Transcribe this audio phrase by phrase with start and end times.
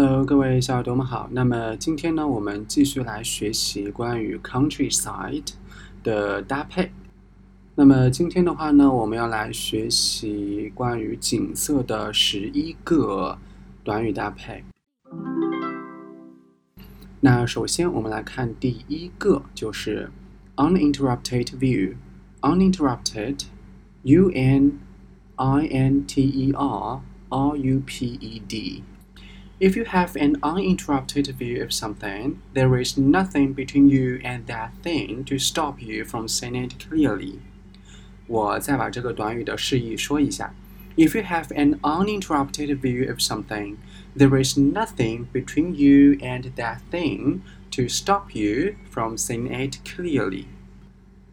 [0.00, 1.28] Hello，各位小耳朵们好。
[1.32, 5.48] 那么今天呢，我们继续来学习关于 countryside
[6.04, 6.92] 的搭配。
[7.74, 13.38] 那么今天的话呢，我们要来学习关于景色的十一个
[13.82, 14.62] 短语搭配。
[17.18, 20.12] 那首先我们来看第一个，就是
[20.54, 21.96] uninterrupted view。
[22.42, 24.78] uninterrupted，u n
[25.34, 28.84] i n t e r r u p e d。
[29.59, 35.23] If you have an uninterrupted view of something, there is nothing between you and that thing
[35.25, 37.39] to stop you from seeing it clearly.
[38.27, 40.53] 我再把这个短语的释义说一下。
[40.95, 43.77] If you have an uninterrupted view of something,
[44.15, 47.41] there is nothing between you and that thing
[47.71, 50.45] to stop you from seeing it clearly.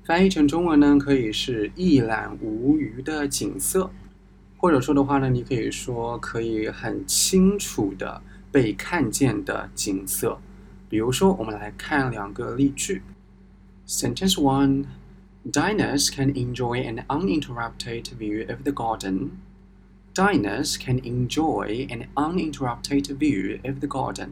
[0.04, 3.90] 翻译成中文呢，可以是一览无余的景色。
[4.65, 8.19] 或者说的话呢，你可以说可以很清楚的
[8.51, 10.39] 被看见的景色。
[10.89, 13.03] 比如说，我们来看两个例句。
[13.87, 14.85] Sentence one:
[15.47, 19.33] Diners can enjoy an uninterrupted view of the garden.
[20.15, 24.29] Diners can enjoy an uninterrupted view of the garden.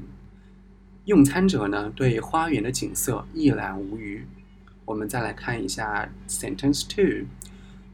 [1.06, 4.26] 用餐者呢，对花园的景色一览无余。
[4.86, 7.28] 我们再来看一下 Sentence two.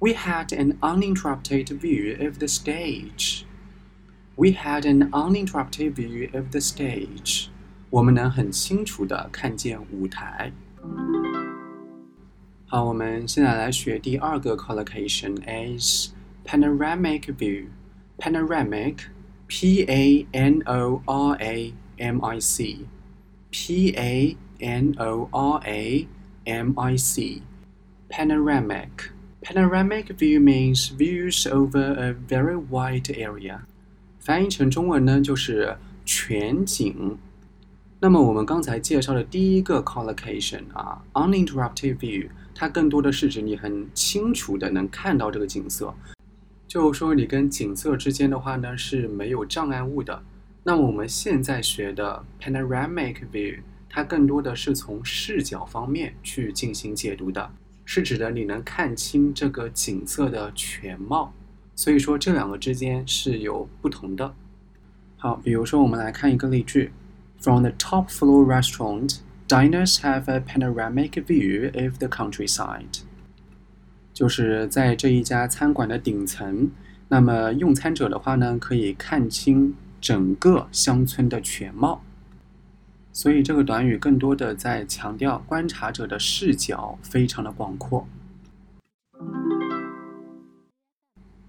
[0.01, 3.45] We had an uninterrupted view of the stage.
[4.37, 7.49] We had an uninterrupted view of the stage.
[7.91, 10.53] 我们能很清楚的看见舞台。
[12.67, 16.11] 好，我们现在来学第二个 collocation is
[16.45, 17.69] panoramic view.
[18.19, 19.09] Panoramic,
[19.49, 22.87] P A N O R A M I C,
[23.51, 26.09] P A N O R A
[26.45, 27.43] M I C,
[28.09, 29.11] panoramic.
[29.42, 33.62] Panoramic view means views over a very wide area。
[34.20, 37.18] 翻译成中文呢，就是全景。
[38.02, 45.94] 那么我们刚才介绍的第一个 collocation 啊，uninterrupted view，它更多的是指你很清楚的能看到这个景色，
[46.68, 50.22] 就是说你跟景色之间的话呢是没有障碍物的。
[50.64, 57.50] 那么我们现在学的 panoramic view，它更多的是从视角方面去进行解读的。
[57.92, 61.34] 是指的你能看清这个景色的全貌，
[61.76, 64.36] 所以说这两个之间是有不同的。
[65.18, 66.92] 好，比如说我们来看一个例句
[67.42, 69.18] ：From the top floor restaurant,
[69.48, 73.00] diners have a panoramic view of the countryside。
[74.14, 76.70] 就是在这一家餐馆的顶层，
[77.08, 82.04] 那么用餐者的话呢，可以看清整个乡村的全貌。
[83.12, 88.08] 所以这个短语更多的在强调观察者的视角非常的广阔。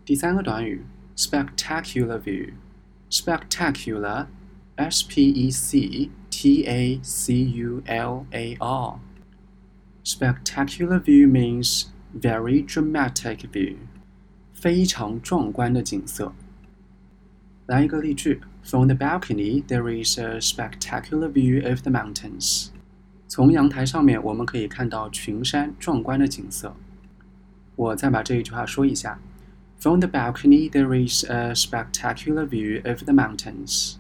[0.05, 0.83] 第三个短语
[1.17, 11.85] ，spectacular view，spectacular，s p e c t a c u l a r，spectacular view means
[12.21, 13.77] very dramatic view，
[14.53, 16.33] 非常壮观的景色。
[17.67, 22.70] 来一个例句 ：From the balcony, there is a spectacular view of the mountains.
[23.28, 26.76] 从阳台上面，我们可以看到群山壮观的景色。
[27.76, 29.20] 我再把这一句话说一下：
[29.80, 33.96] From the balcony, there is a spectacular view of the mountains.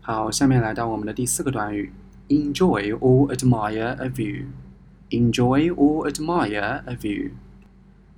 [0.00, 1.92] 好，下面来到我们的第四个短语：
[2.28, 4.46] enjoy or admire a view.
[5.10, 7.30] Enjoy or admire a view.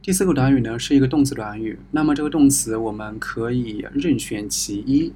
[0.02, 5.12] 第四个短语呢是一个动词短语，那么这个动词我们可以任选其一，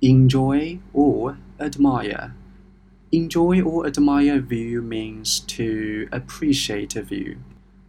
[0.00, 7.36] enjoy or admire。Enjoy or admire view means to appreciate a view，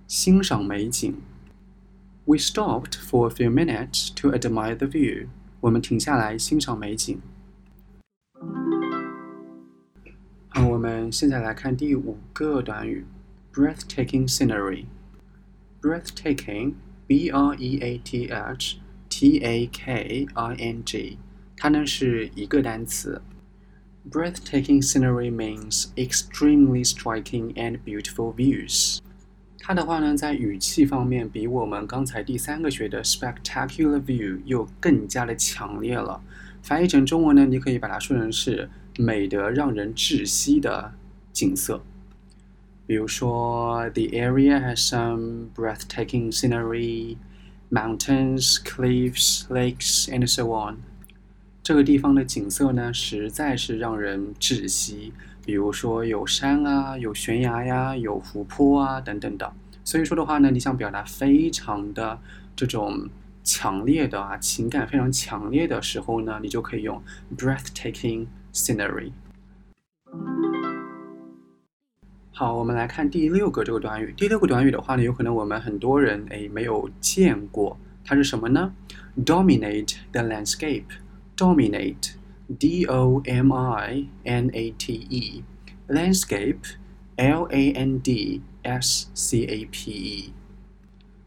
[0.08, 1.16] 欣赏美景。
[2.26, 5.28] We stopped for a few minutes to admire the view。
[5.62, 7.20] 我们停下来欣赏美景。
[10.50, 13.06] 好，我们现在来看第五个短语，
[13.52, 14.86] breathtaking scenery。
[15.81, 16.75] Breathtaking,
[17.07, 18.77] b r e a t h
[19.09, 21.19] t a k i n g，
[21.57, 23.23] 它呢是一个单词。
[24.11, 28.99] Breathtaking scenery means extremely striking and beautiful views。
[29.59, 36.23] 它的话呢，在语气方面比我们刚才第三个学的 spectacular view 又更加的强烈了。
[36.63, 38.69] 翻译成中文呢，你可以把它说成是
[38.99, 40.93] 美得让人窒息的
[41.33, 41.83] 景色。
[42.91, 47.17] 比如说，the area has some breathtaking scenery,
[47.71, 50.79] mountains, cliffs, lakes, and so on。
[51.63, 55.13] 这个地方的景色呢，实在是让人窒息。
[55.45, 59.53] 比如说有山啊，有悬崖呀，有湖泊啊，等等的。
[59.85, 62.19] 所以说的话呢，你想表达非常的
[62.57, 63.09] 这种
[63.45, 67.01] 强烈的啊，情感非常强烈的时候呢，你就可以用
[67.37, 69.13] breathtaking scenery。
[72.41, 74.15] 好，我们来看第六个这个短语。
[74.17, 78.73] 第六个短语的话呢，有可能我们很多人诶没有见过，它是什么呢
[79.27, 80.87] ？Dominate the landscape.
[81.37, 82.13] Dominate,
[82.59, 83.35] D-O-M-I-N-A-T-E,
[85.89, 86.57] landscape,
[87.17, 88.43] L-A-N-D-S-C-A-P-E。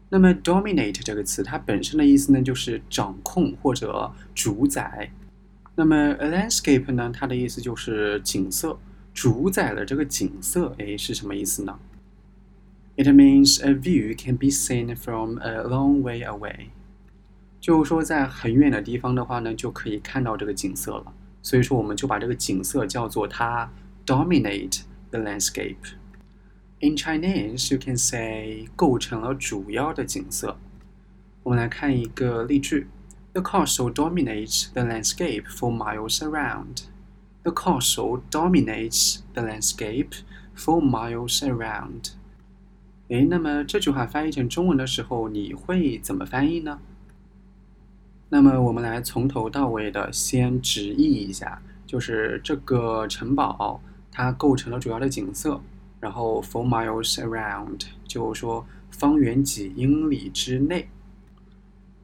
[0.08, 5.12] 那么，dominate 这个词它本身的意思呢，就是掌控或者主宰。
[5.76, 8.76] 那么，landscape 呢，它的意思就是景色。
[9.13, 11.79] 主宰了这个景色，哎，是什么意思呢？
[12.95, 16.67] It means a view can be seen from a long way away。
[17.61, 21.13] 就是说，在很远的地方的话呢，就可以看到这个景色了。
[21.41, 23.71] 所以说，我们就把这个景色叫做它
[24.05, 24.81] dominate
[25.11, 30.57] the landscape。In Chinese, you can say 构成了主要的景色。
[31.43, 32.87] 我们来看一个例句：
[33.33, 36.83] The castle dominates the landscape for miles around。
[37.44, 40.12] The castle dominates the landscape
[40.56, 42.12] for miles around。
[43.08, 46.80] 诶，那么这句话翻译成中文的时候，你会怎么翻译呢？
[48.30, 55.60] 那么我们来从头到尾的先直译一下，就是这个城堡它构成了主要的景色，
[56.00, 60.88] 然后 four miles around 就说方圆几英里之内。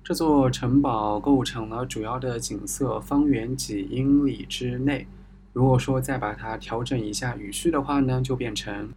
[0.05, 5.07] 这座城堡构成了主要的景色，方圆几英里之内。
[5.53, 8.91] 如果说再把它调整一下语序的话呢，就变成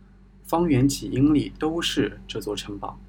[0.43, 2.99] 方圆几英里都是这座城堡。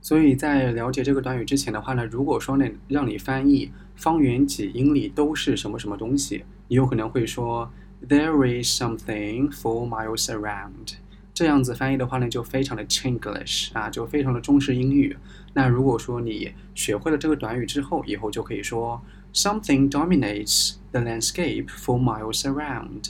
[0.00, 7.70] 所以在了解这个短语之前的话呢，如果说呢让你翻译方圆几英里都是什么什么东西，你有可能会说
[8.08, 10.96] There is something four miles around。
[11.32, 15.16] 这样子翻译的话呢，就非常的 Chinglish 啊，就非常的中式英语。
[15.54, 19.00] 那如果说你学会了这个短语之后，以后就可以说
[19.33, 23.09] Something dominates。The landscape for miles around。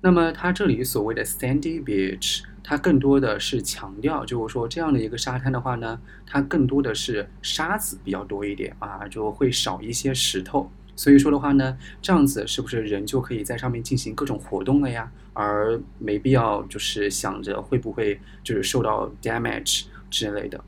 [0.00, 10.70] 那么它这里所谓的 sandy beach，它更多的是强调，就是说这样的一个沙滩的话呢，它更多的是沙子比较多一点啊，就会少一些石头。
[10.98, 15.12] 所以说的话呢，这样子是不是人就可以在上面进行各种活动了呀？
[15.32, 20.64] 而没必要就是想着会不会就是受到 damage 之类的。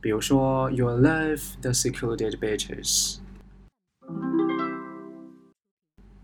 [0.00, 3.16] 比如说，You love the secluded beaches。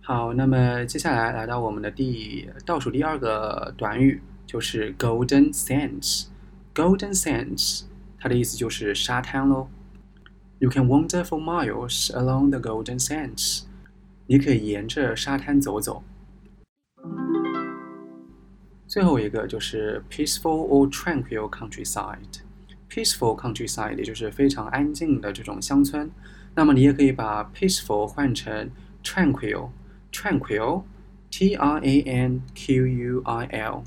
[0.02, 6.26] 好，那么接下来来到我们的第倒数第二个短语，就是 golden sands。
[6.72, 7.82] golden sands，
[8.20, 9.68] 它的意思就是沙滩喽。
[10.60, 13.64] You can wander for miles along the golden sands。
[14.28, 16.04] 你可以沿着沙滩走走。
[18.91, 22.39] 最后一个就是 peaceful or tranquil countryside。
[22.89, 26.09] peaceful countryside，也就是非常安静的这种乡村。
[26.55, 28.71] 那么你也可以把 peaceful 换成
[29.03, 33.83] tranquil，tranquil，t r a n q u i l。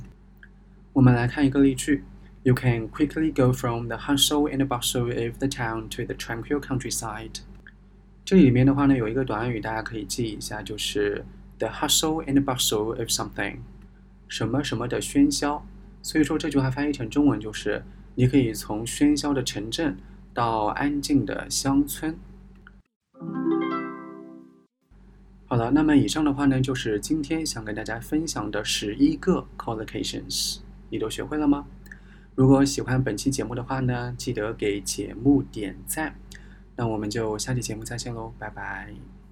[0.92, 2.04] 我们来看一个例句：
[2.42, 7.40] You can quickly go from the hustle and bustle of the town to the tranquil countryside。
[8.24, 11.24] 这里面的话呢，有一个短语大家可以记一下，就是
[11.58, 13.56] the hustle and bustle of something，
[14.27, 15.65] 什么什么的喧嚣。
[16.01, 17.83] 所以说这句话翻译成中文就是。
[18.17, 19.97] 你可以从喧嚣的城镇
[20.33, 22.17] 到安静的乡村。
[25.47, 31.67] 好了，那么以上的话呢，就是今天想跟大家分享的十一个 collocations，你都学会了吗？
[32.35, 36.15] 如果喜欢本期节目的话呢，记得给节目点赞。
[36.77, 39.24] 那我们就下期节目再见喽，拜拜。